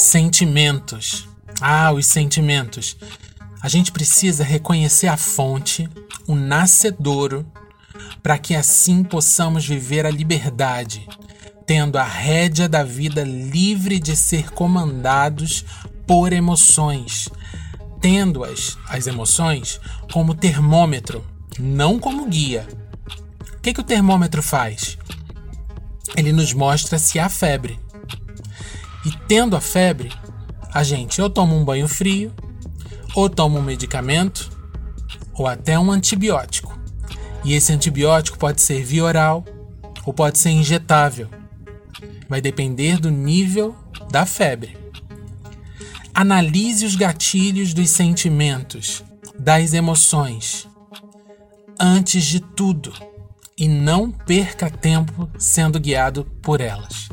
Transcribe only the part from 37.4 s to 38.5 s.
E esse antibiótico